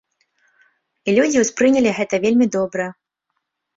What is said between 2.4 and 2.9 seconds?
добра.